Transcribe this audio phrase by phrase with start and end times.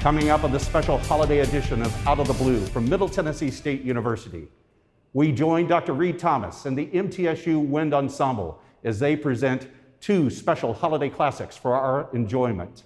[0.00, 3.50] Coming up on this special holiday edition of Out of the Blue from Middle Tennessee
[3.50, 4.48] State University,
[5.12, 5.92] we join Dr.
[5.92, 9.68] Reed Thomas and the MTSU Wind Ensemble as they present
[10.00, 12.84] two special holiday classics for our enjoyment.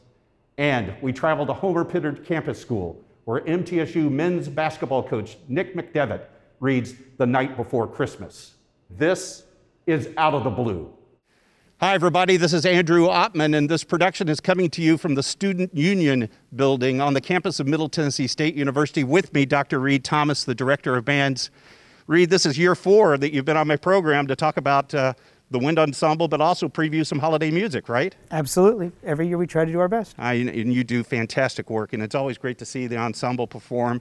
[0.58, 6.24] And we travel to Homer Pittard Campus School, where MTSU men's basketball coach Nick McDevitt
[6.58, 8.54] reads The Night Before Christmas.
[8.90, 9.44] This
[9.86, 10.92] is Out of the Blue.
[11.80, 12.36] Hi, everybody.
[12.36, 16.28] This is Andrew Oppmann, and this production is coming to you from the Student Union
[16.54, 19.02] building on the campus of Middle Tennessee State University.
[19.02, 19.80] With me, Dr.
[19.80, 21.50] Reed Thomas, the director of bands.
[22.06, 25.14] Reed, this is year four that you've been on my program to talk about uh,
[25.50, 28.14] the wind ensemble, but also preview some holiday music, right?
[28.30, 28.92] Absolutely.
[29.02, 30.14] Every year we try to do our best.
[30.16, 34.00] I, and you do fantastic work, and it's always great to see the ensemble perform.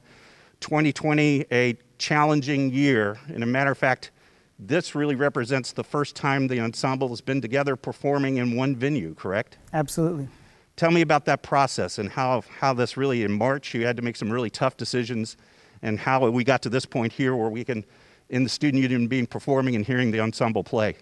[0.59, 3.17] 2020, a challenging year.
[3.29, 4.11] And a matter of fact,
[4.67, 9.13] this really represents the first time the ensemble has been together performing in one venue,
[9.15, 9.57] correct?
[9.73, 10.27] Absolutely.
[10.75, 14.01] Tell me about that process and how, how this really, in March, you had to
[14.01, 15.37] make some really tough decisions
[15.81, 17.85] and how we got to this point here where we can,
[18.29, 20.95] in the student union, being performing and hearing the ensemble play.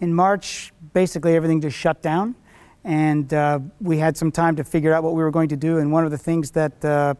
[0.00, 2.36] In March, basically everything just shut down,
[2.84, 5.78] and uh, we had some time to figure out what we were going to do.
[5.78, 7.14] And one of the things that uh,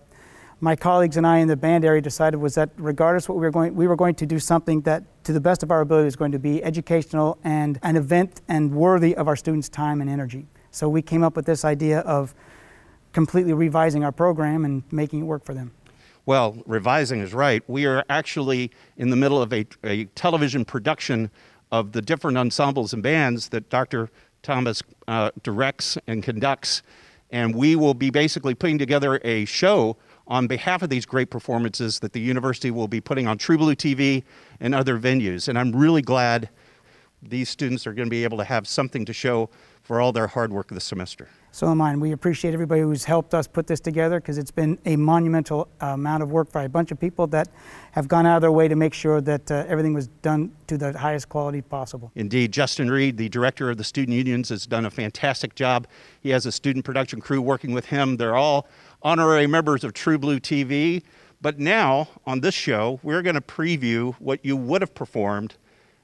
[0.60, 3.50] my colleagues and I in the band area decided was that regardless what we were
[3.50, 6.16] going, we were going to do something that, to the best of our ability, was
[6.16, 10.46] going to be educational and an event and worthy of our students' time and energy.
[10.70, 12.34] So we came up with this idea of
[13.12, 15.72] completely revising our program and making it work for them.
[16.26, 17.62] Well, revising is right.
[17.68, 21.30] We are actually in the middle of a, a television production
[21.70, 24.10] of the different ensembles and bands that Dr.
[24.42, 26.82] Thomas uh, directs and conducts.
[27.30, 29.96] And we will be basically putting together a show
[30.28, 33.74] on behalf of these great performances that the university will be putting on True Blue
[33.74, 34.22] TV
[34.60, 35.48] and other venues.
[35.48, 36.50] And I'm really glad
[37.22, 39.50] these students are going to be able to have something to show
[39.82, 41.28] for all their hard work this semester.
[41.58, 41.90] So am I.
[41.90, 45.66] And we appreciate everybody who's helped us put this together because it's been a monumental
[45.82, 47.48] uh, amount of work by a bunch of people that
[47.90, 50.78] have gone out of their way to make sure that uh, everything was done to
[50.78, 52.12] the highest quality possible.
[52.14, 52.52] Indeed.
[52.52, 55.88] Justin Reed, the director of the student unions, has done a fantastic job.
[56.20, 58.18] He has a student production crew working with him.
[58.18, 58.68] They're all
[59.02, 61.02] honorary members of True Blue TV.
[61.42, 65.56] But now, on this show, we're going to preview what you would have performed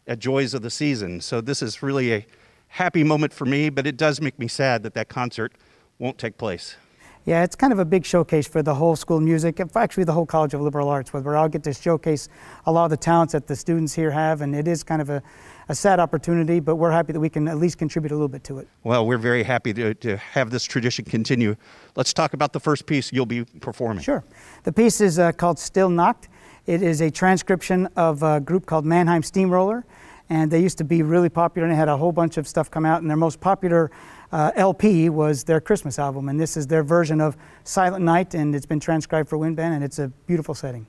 [0.09, 1.21] at Joys of the Season.
[1.21, 2.27] So this is really a
[2.75, 5.53] happy moment for me, but it does make me sad that that concert
[6.01, 6.77] won't take place.
[7.25, 10.27] Yeah, it's kind of a big showcase for the whole school music, actually the whole
[10.27, 12.29] College of Liberal Arts, where we all get to showcase
[12.67, 15.09] a lot of the talents that the students here have, and it is kind of
[15.09, 15.23] a,
[15.69, 18.43] a sad opportunity, but we're happy that we can at least contribute a little bit
[18.45, 18.67] to it.
[18.83, 21.55] Well, we're very happy to, to have this tradition continue.
[21.95, 24.03] Let's talk about the first piece you'll be performing.
[24.03, 24.25] Sure.
[24.65, 26.29] The piece is uh, called Stille Nacht.
[26.67, 29.87] It is a transcription of a group called Mannheim Steamroller,
[30.31, 32.71] and they used to be really popular and they had a whole bunch of stuff
[32.71, 33.91] come out and their most popular
[34.33, 38.55] uh, LP was their Christmas album and this is their version of Silent Night and
[38.55, 40.87] it's been transcribed for wind band and it's a beautiful setting.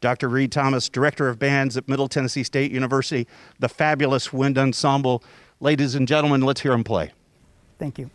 [0.00, 0.28] Dr.
[0.28, 3.26] Reed Thomas, Director of Bands at Middle Tennessee State University,
[3.58, 5.22] the fabulous wind ensemble.
[5.60, 7.12] Ladies and gentlemen, let's hear them play.
[7.78, 8.10] Thank you.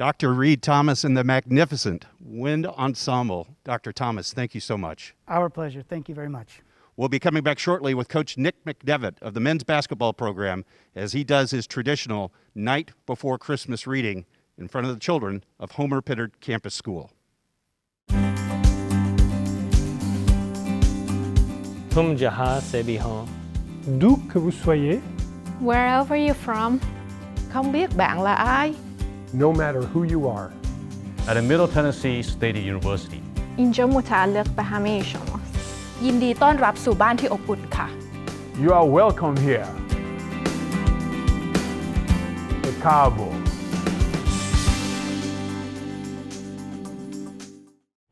[0.00, 0.34] Dr.
[0.34, 3.46] Reed Thomas and the magnificent Wind Ensemble.
[3.64, 3.92] Dr.
[3.92, 5.14] Thomas, thank you so much.
[5.26, 5.82] Our pleasure.
[5.82, 6.60] Thank you very much.
[6.98, 10.64] We'll be coming back shortly with Coach Nick McDevitt of the men's basketball program
[10.94, 14.24] as he does his traditional night before Christmas reading
[14.58, 17.10] in front of the children of Homer Pittard Campus School.
[21.94, 23.26] तुम जहाँ से भी हो
[24.00, 25.00] D'où que vous soyez,
[25.60, 26.78] Wherever you're from,
[27.52, 28.74] Không biết bạn là ai,
[29.32, 30.48] no matter who you are,
[31.28, 33.22] at the Middle Tennessee State University
[33.56, 35.54] اینجا متعلق به همه شماست.
[36.04, 37.88] ยินดีต้อนรับสู่บ้านที่อบอุ่นค่ะ
[38.58, 39.68] you are welcome here.
[42.62, 43.30] The Cabo.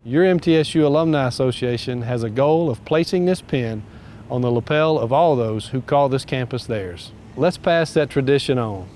[0.05, 3.85] Your MTSU Alumni Association has a goal of placing this pin
[4.29, 7.13] on the lapel of all those who call this campus theirs.
[7.39, 8.87] Let's pass that tradition on.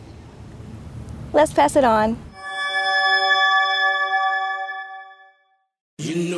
[1.34, 2.16] Let's pass it on.
[5.98, 6.33] You know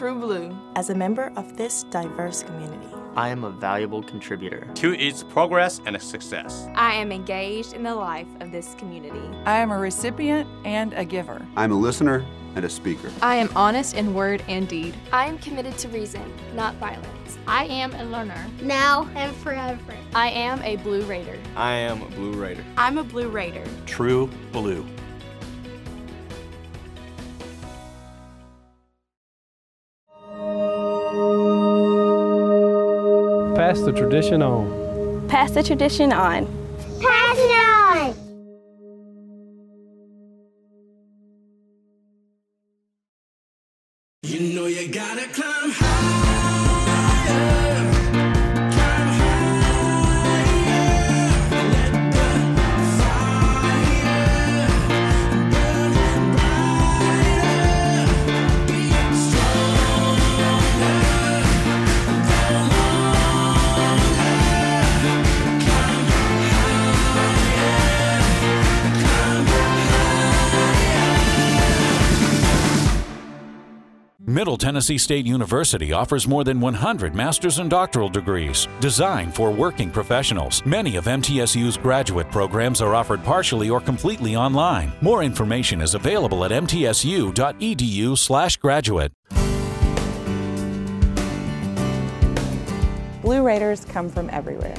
[0.00, 0.56] True Blue.
[0.76, 4.66] As a member of this diverse community, I am a valuable contributor.
[4.76, 6.66] to its progress and success.
[6.74, 9.20] I am engaged in the life of this community.
[9.44, 11.46] I am a recipient and a giver.
[11.54, 13.10] I'm a listener and a speaker.
[13.20, 14.94] I am honest in word and deed.
[15.12, 17.36] I am committed to reason, not violence.
[17.46, 18.46] I am a learner.
[18.62, 19.94] Now and forever.
[20.14, 21.38] I am a Blue Raider.
[21.56, 22.64] I am a Blue Raider.
[22.78, 23.64] I'm a Blue Raider.
[23.84, 24.86] True Blue.
[33.60, 35.28] Pass the tradition on.
[35.28, 36.59] Pass the tradition on.
[74.80, 80.64] Tennessee State University offers more than 100 master's and doctoral degrees designed for working professionals.
[80.64, 84.90] Many of MTSU's graduate programs are offered partially or completely online.
[85.02, 89.12] More information is available at mtsu.edu/graduate.
[93.20, 94.76] Blue Raiders come from everywhere.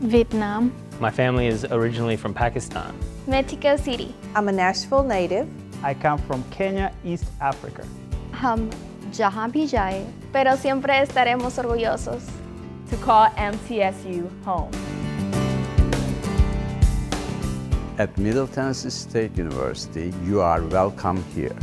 [0.00, 2.94] Vietnam, My family is originally from Pakistan.
[3.26, 4.14] Mexico City.
[4.34, 5.48] I'm a Nashville native.
[5.82, 7.86] I come from Kenya, East Africa.
[8.32, 8.70] हम
[9.15, 12.23] जहाँ भी जाए pero siempre estaremos orgullosos.
[12.89, 14.71] To call MTSU home.
[17.97, 21.55] At Middle Tennessee State University, you are welcome here.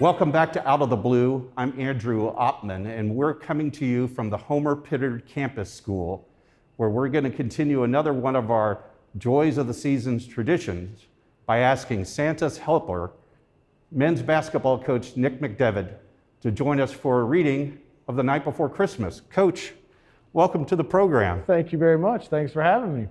[0.00, 1.52] Welcome back to Out of the Blue.
[1.58, 6.26] I'm Andrew Oppmann, and we're coming to you from the Homer Pittard Campus School,
[6.78, 8.82] where we're going to continue another one of our
[9.18, 11.04] Joys of the Seasons traditions
[11.44, 13.10] by asking Santa's helper,
[13.92, 15.92] men's basketball coach Nick McDevitt,
[16.40, 17.78] to join us for a reading
[18.08, 19.20] of The Night Before Christmas.
[19.28, 19.74] Coach,
[20.32, 21.42] welcome to the program.
[21.46, 22.28] Thank you very much.
[22.28, 23.08] Thanks for having me.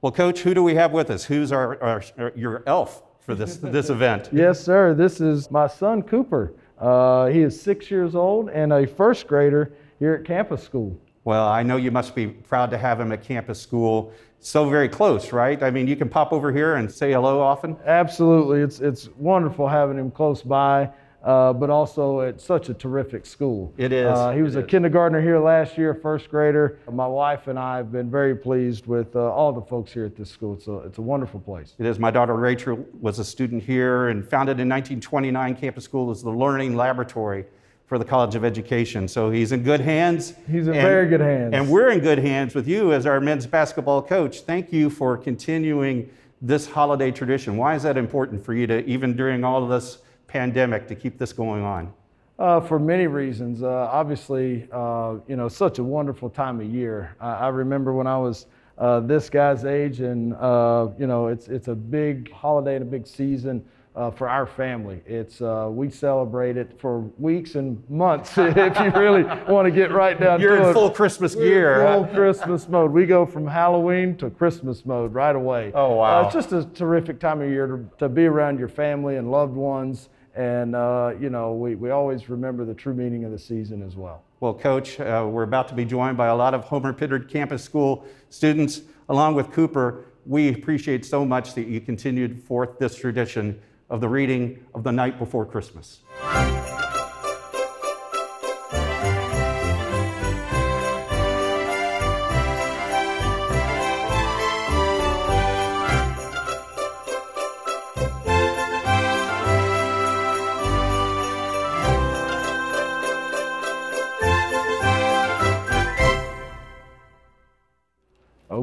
[0.00, 1.22] Well, Coach, who do we have with us?
[1.26, 4.30] Who's our, our, our- your elf for this, this event?
[4.32, 4.94] Yes, sir.
[4.94, 6.54] This is my son Cooper.
[6.78, 10.98] Uh, he is six years old and a first grader here at campus school.
[11.24, 14.12] Well, I know you must be proud to have him at campus school.
[14.40, 15.62] So very close, right?
[15.62, 17.76] I mean, you can pop over here and say hello often.
[17.86, 20.90] Absolutely, it's it's wonderful having him close by,
[21.24, 23.72] uh, but also at such a terrific school.
[23.76, 24.70] It is, Uh, he was it a is.
[24.70, 26.78] kindergartner here last year, first grader.
[26.90, 30.16] My wife and I have been very pleased with uh, all the folks here at
[30.16, 30.54] this school.
[30.54, 31.74] It's a it's a wonderful place.
[31.78, 31.98] It is.
[31.98, 35.56] My daughter Rachel was a student here and founded in 1929.
[35.56, 37.44] Campus School is the learning laboratory
[37.86, 39.06] for the College of Education.
[39.06, 40.34] So he's in good hands.
[40.50, 41.52] He's in very good hands.
[41.52, 44.40] And we're in good hands with you as our men's basketball coach.
[44.40, 46.08] Thank you for continuing
[46.42, 47.56] this holiday tradition?
[47.56, 49.98] Why is that important for you to, even during all of this
[50.32, 51.92] pandemic, to keep this going on?
[52.38, 53.62] Uh, for many reasons.
[53.62, 57.14] Uh, obviously, uh, you know, such a wonderful time of year.
[57.20, 58.46] I, I remember when I was
[58.78, 62.86] uh, this guy's age, and uh, you know, it's it's a big holiday and a
[62.86, 63.62] big season
[63.94, 65.02] uh, for our family.
[65.06, 68.32] It's we celebrate it for weeks and months.
[68.38, 70.72] if you really want to get right down You're to in it.
[70.72, 71.80] full Christmas We're gear.
[71.82, 72.06] in huh?
[72.06, 72.90] Full Christmas mode.
[72.90, 75.70] We go from Halloween to Christmas mode right away.
[75.74, 76.24] Oh, wow.
[76.24, 79.54] It's just a terrific time of year to, to be around your family and loved
[79.54, 80.08] ones.
[80.34, 83.96] And, uh, you know, we, we always remember the true meaning of the season as
[83.96, 84.22] well.
[84.40, 87.62] Well, Coach, uh, we're about to be joined by a lot of Homer Pittard Campus
[87.62, 90.06] School students, along with Cooper.
[90.24, 93.60] We appreciate so much that you continued forth this tradition
[93.90, 96.00] of the reading of the night before Christmas.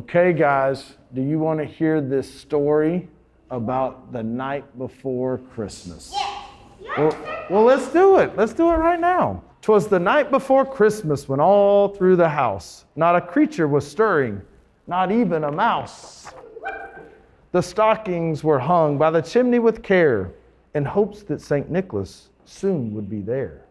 [0.10, 3.08] Okay, guys, do you want to hear this story
[3.52, 6.12] about the night before Christmas?
[6.98, 7.16] Well,
[7.48, 8.36] well, let's do it.
[8.36, 9.44] Let's do it right now.
[9.62, 14.42] Twas the night before Christmas when all through the house not a creature was stirring,
[14.88, 16.34] not even a mouse.
[17.52, 20.32] The stockings were hung by the chimney with care
[20.74, 21.70] in hopes that St.
[21.70, 23.64] Nicholas soon would be there.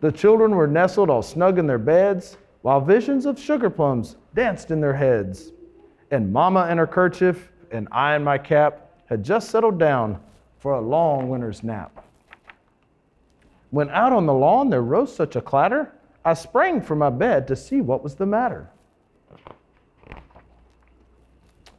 [0.00, 4.70] The children were nestled all snug in their beds, while visions of sugar plums danced
[4.70, 5.52] in their heads.
[6.10, 10.20] And Mama in her kerchief and I in my cap had just settled down
[10.58, 12.04] for a long winter's nap.
[13.70, 15.92] When out on the lawn there rose such a clatter,
[16.24, 18.70] I sprang from my bed to see what was the matter.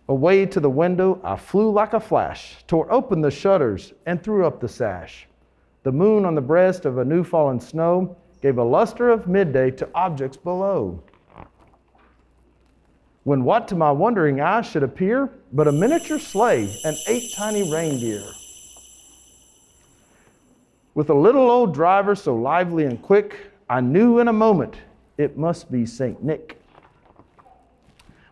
[0.08, 4.46] Away to the window, I flew like a flash, tore open the shutters, and threw
[4.46, 5.28] up the sash.
[5.84, 9.72] The moon on the breast of a new fallen snow gave a luster of midday
[9.72, 11.02] to objects below.
[13.24, 17.72] When what to my wondering eyes should appear but a miniature sleigh and eight tiny
[17.72, 18.24] reindeer.
[20.96, 24.76] With a little old driver so lively and quick, I knew in a moment
[25.18, 26.24] it must be St.
[26.24, 26.60] Nick.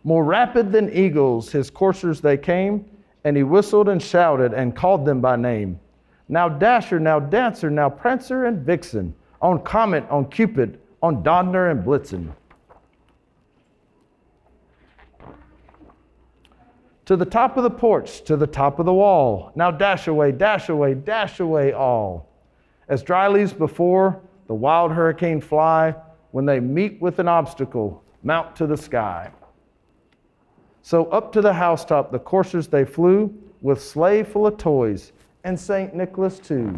[0.03, 2.85] More rapid than eagles, his coursers they came,
[3.23, 5.79] and he whistled and shouted and called them by name.
[6.29, 11.83] Now Dasher, now Dancer, now Prancer and Vixen, on Comet, on Cupid, on Donner and
[11.83, 12.31] Blitzen.
[17.05, 19.51] To the top of the porch, to the top of the wall.
[19.55, 22.27] Now dash away, dash away, dash away all.
[22.89, 25.95] As dry leaves before the wild hurricane fly,
[26.31, 29.31] when they meet with an obstacle, mount to the sky.
[30.81, 35.59] So up to the housetop the coursers they flew, with sleigh full of toys, and
[35.59, 35.93] St.
[35.93, 36.77] Nicholas too.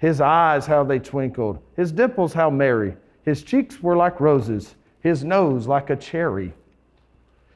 [0.00, 2.96] His eyes, how they twinkled, his dimples, how merry.
[3.22, 6.54] His cheeks were like roses, his nose like a cherry.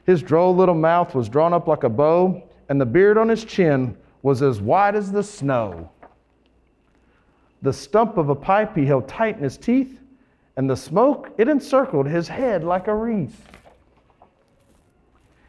[0.04, 3.46] His droll little mouth was drawn up like a bow, and the beard on his
[3.46, 5.90] chin was as white as the snow.
[7.62, 9.98] The stump of a pipe he held tight in his teeth,
[10.56, 13.42] and the smoke, it encircled his head like a wreath.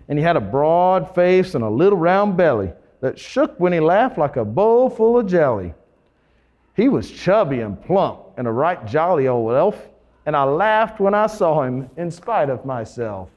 [0.08, 3.82] And he had a broad face and a little round belly that shook when he
[3.82, 5.74] laughed like a bowl full of jelly.
[6.76, 9.88] He was chubby and plump and a right jolly old elf,
[10.26, 13.30] and I laughed when I saw him in spite of myself.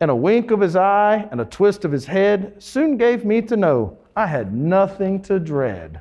[0.00, 3.42] And a wink of his eye and a twist of his head soon gave me
[3.42, 6.00] to know I had nothing to dread.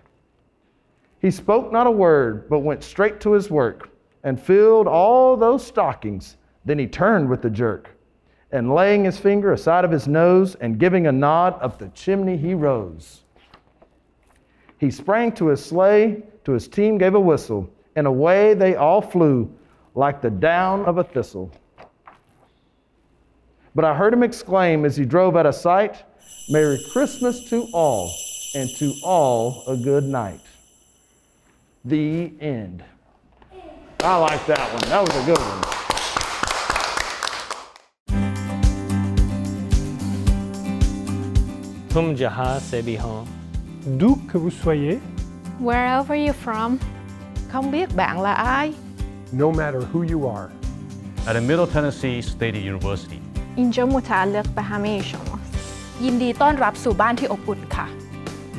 [1.20, 3.90] He spoke not a word, but went straight to his work
[4.24, 6.38] and filled all those stockings.
[6.66, 7.92] Then he turned with a jerk,
[8.52, 12.38] and laying his finger aside of his nose and giving a nod, up the chimney
[12.38, 13.24] he rose.
[14.80, 19.02] He sprang to his sleigh, to his team gave a whistle, and away they all
[19.02, 19.54] flew
[19.94, 21.52] like the down of a thistle.
[23.76, 26.04] But I heard him exclaim as he drove out of sight,
[26.50, 28.12] Merry Christmas to all,
[28.56, 30.42] and to all a good night.
[31.84, 32.84] The end.
[34.00, 34.90] I like that one.
[34.90, 35.66] That was a good one.
[42.16, 43.28] Jaha se bhi ho
[43.99, 44.99] D'où que vous soyez,
[45.61, 46.79] Wherever you're from,
[47.53, 48.73] Không biết bạn là ai,
[49.33, 50.49] no matter who you are,
[51.27, 53.21] At a Middle Tennessee State University.
[53.57, 55.55] اینجا متعلق به همه شماست.
[56.05, 57.87] ยินดีต้อนรับสู่บ้านที่อบอุ่นค่ะ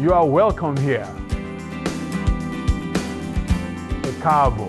[0.03, 1.07] you are welcome here.
[4.09, 4.67] Ekabo.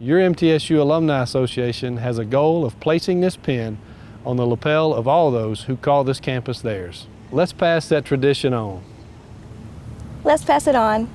[0.00, 3.78] Your MTSU Alumni Association has a goal of placing this pin
[4.25, 7.07] on the lapel of all those who call this campus theirs.
[7.31, 8.83] Let's pass that tradition on.
[10.23, 11.09] Let's pass it on.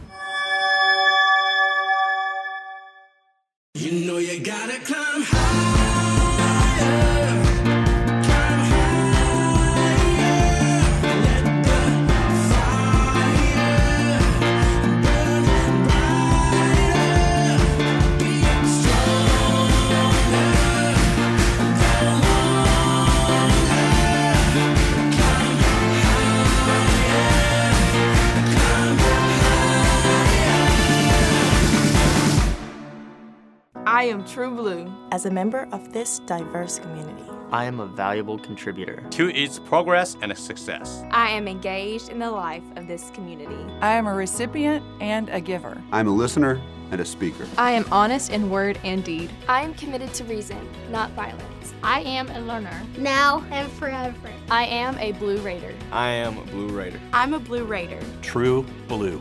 [33.98, 34.94] I am True Blue.
[35.10, 40.16] As a member of this diverse community, I am a valuable contributor to its progress
[40.22, 41.02] and success.
[41.10, 43.58] I am engaged in the life of this community.
[43.80, 45.82] I am a recipient and a giver.
[45.90, 47.44] I'm a listener and a speaker.
[47.58, 49.32] I am honest in word and deed.
[49.48, 50.60] I am committed to reason,
[50.92, 51.74] not violence.
[51.82, 52.80] I am a learner.
[52.98, 54.30] Now and forever.
[54.48, 55.74] I am a Blue Raider.
[55.90, 57.00] I am a Blue Raider.
[57.12, 57.98] I'm a Blue Raider.
[58.22, 59.20] True blue.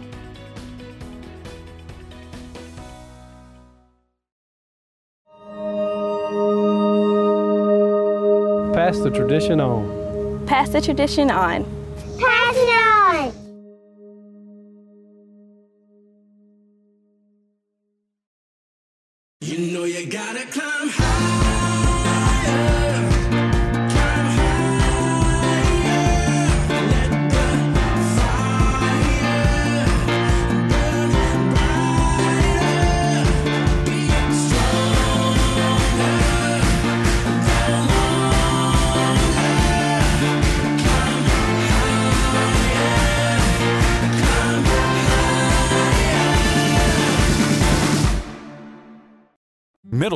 [8.88, 10.46] Pass the tradition on.
[10.48, 11.66] pass the tradition on.
[12.18, 12.87] Pass it on!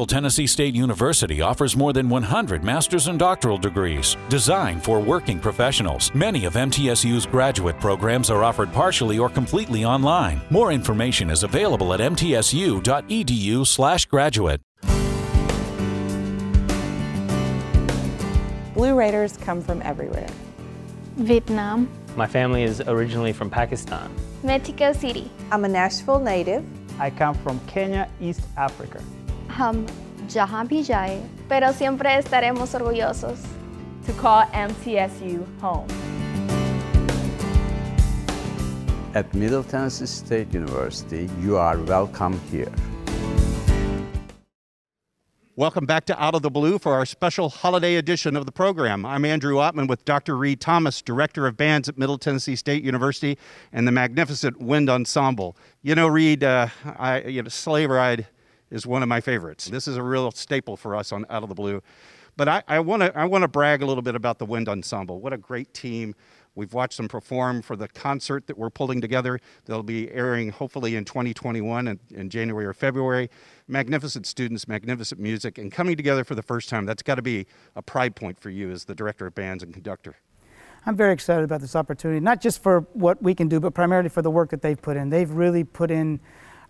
[0.01, 5.39] Middle Tennessee State University offers more than 100 master's and doctoral degrees designed for working
[5.39, 6.11] professionals.
[6.15, 10.41] Many of MTSU's graduate programs are offered partially or completely online.
[10.49, 14.61] More information is available at mtsu.edu/graduate.
[18.73, 20.29] Blue Raiders come from everywhere.
[21.17, 24.09] Vietnam, My family is originally from Pakistan.
[24.41, 25.29] Mexico City.
[25.51, 26.65] I'm a Nashville native.
[26.99, 28.99] I come from Kenya, East Africa.
[29.57, 29.85] हम
[30.31, 33.39] जहाँ भी जाए pero siempre estaremos orgullosos
[34.05, 35.87] to call MTSU home.
[39.13, 42.71] At Middle Tennessee State University, you are welcome here.
[45.57, 49.05] Welcome back to Out of the Blue for our special holiday edition of the program.
[49.05, 50.37] I'm Andrew Oppmann with Dr.
[50.37, 53.37] Reed Thomas, Director of Bands at Middle Tennessee State University
[53.73, 55.57] and the magnificent Wind Ensemble.
[55.81, 58.27] You know, Reed, uh, I, you know, sleigh ride
[58.71, 59.67] is one of my favorites.
[59.67, 61.83] This is a real staple for us on Out of the Blue.
[62.37, 65.19] But I, want to I wanna brag a little bit about the Wind Ensemble.
[65.19, 66.15] What a great team.
[66.55, 69.39] We've watched them perform for the concert that we're pulling together.
[69.65, 73.29] They'll be airing hopefully in 2021 in, in January or February.
[73.67, 76.85] Magnificent students, magnificent music, and coming together for the first time.
[76.85, 79.73] That's got to be a pride point for you as the director of bands and
[79.73, 80.15] conductor.
[80.85, 84.09] I'm very excited about this opportunity, not just for what we can do, but primarily
[84.09, 85.09] for the work that they've put in.
[85.09, 86.19] They've really put in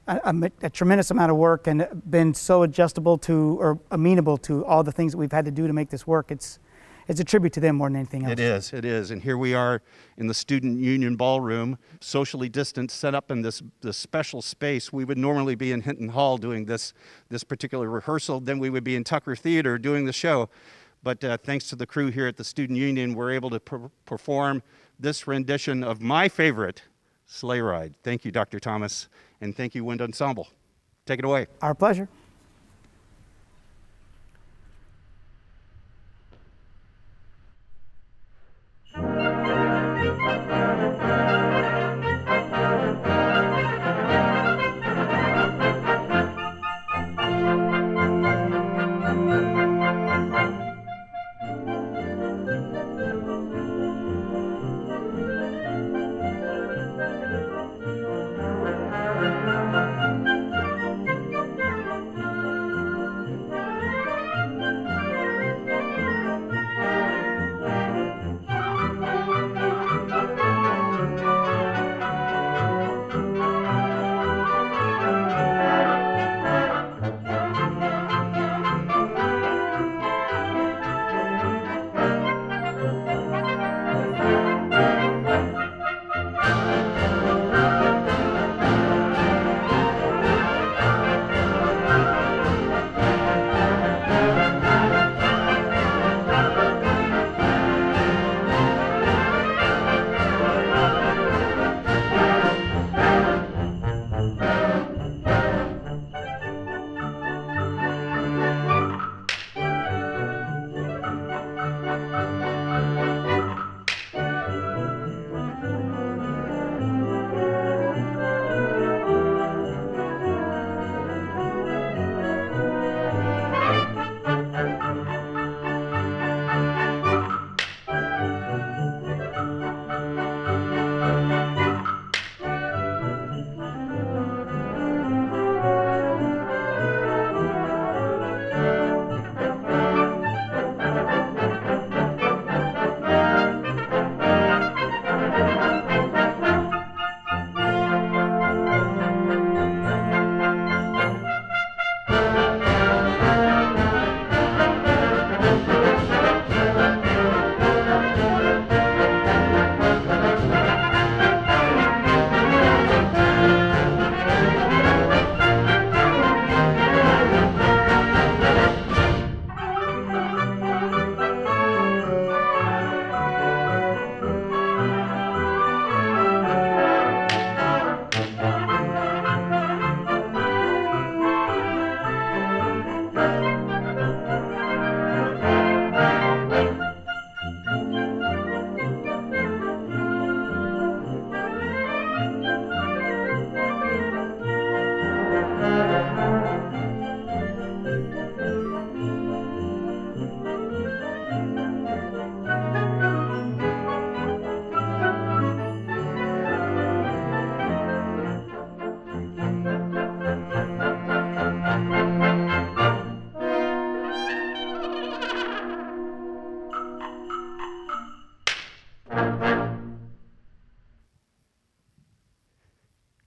[0.07, 4.83] a, a- tremendous amount of work and been so adjustable to or amenable to all
[4.83, 6.31] the things that we've had to do to make this work.
[6.31, 6.59] It's,
[7.07, 8.33] it's a tribute to them more than anything else.
[8.33, 9.11] It is, it is.
[9.11, 9.81] And here we are
[10.17, 14.91] in the Student Union Ballroom, socially distanced, set up in this, this special space.
[14.93, 16.93] We would normally be in Hinton Hall doing this,
[17.29, 18.39] this particular rehearsal.
[18.39, 20.49] Then we would be in Tucker Theater doing the show.
[21.03, 23.89] But uh, thanks to the crew here at the Student Union, we're able to per-
[24.05, 24.61] perform
[24.99, 26.83] this rendition of my favorite
[27.25, 27.95] sleigh ride.
[28.03, 28.59] Thank you, Dr.
[28.59, 29.07] Thomas,
[29.41, 30.47] and thank you, Wind Ensemble.
[31.05, 31.47] Take it away.
[31.61, 32.07] Our pleasure.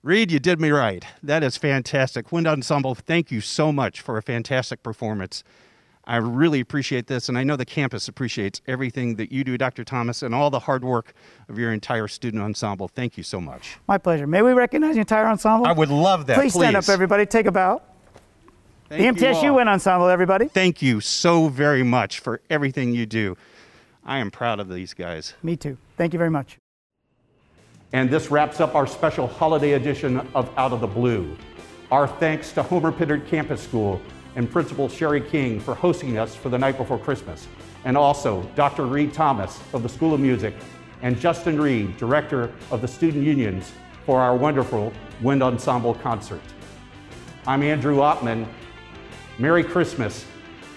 [0.05, 1.03] Reed, you did me right.
[1.23, 2.31] That is fantastic.
[2.31, 5.43] Wind Ensemble, thank you so much for a fantastic performance.
[6.05, 9.83] I really appreciate this, and I know the campus appreciates everything that you do, Dr.
[9.83, 11.15] Thomas, and all the hard work
[11.49, 12.87] of your entire student ensemble.
[12.87, 13.79] Thank you so much.
[13.89, 14.27] My pleasure.
[14.27, 15.67] May we recognize the entire ensemble?
[15.67, 16.37] I would love that.
[16.39, 17.25] Please, stand up, everybody.
[17.25, 17.81] Take a bow.
[18.91, 19.55] Thank the MTSU.
[19.55, 20.49] Wind Ensemble, everybody.
[20.49, 23.39] Thank you so very much for everything you do.
[24.05, 25.33] I am proud of these guys.
[25.43, 25.79] Me too.
[25.97, 26.59] Thank you very much.
[27.93, 31.37] And this wraps up our special holiday edition of Out of the Blue.
[31.91, 34.01] Our thanks to Homer Pittard Campus School
[34.37, 37.47] and Principal Sherry King for hosting us for the night before Christmas,
[37.85, 38.87] and also Dr.
[38.87, 40.55] Reed Thomas of the School of Music
[41.03, 43.73] and Justin Reed, Director of the Student Unions,
[44.07, 44.93] for our wonderful
[45.23, 46.41] Wind Ensemble concert.
[47.47, 48.47] I'm Andrew Oppmann.
[49.39, 50.25] Merry Christmas,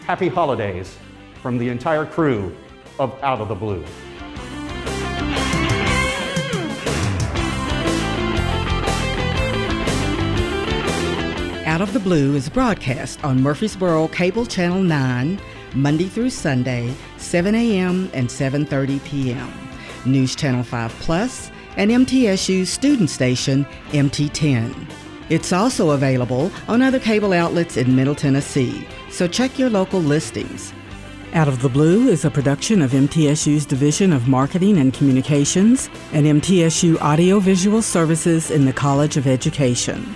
[0.06, 0.98] Happy Holidays
[1.41, 2.56] from the entire crew
[3.00, 3.86] of Out of the Blue.
[11.78, 15.40] Out of the Blue is broadcast on Murfreesboro Cable Channel 9,
[15.76, 18.10] Monday through Sunday, 7 a.m.
[18.16, 19.54] and 7.30 p.m.
[20.04, 24.90] News Channel 5 Plus, and MTSU's student station, MT10.
[25.30, 30.74] It's also available on other cable outlets in Middle Tennessee, so check your local listings.
[31.34, 36.26] Out of the Blue is a production of MTSU's Division of Marketing and Communications and
[36.26, 40.16] MTSU Audiovisual Services in the College of Education.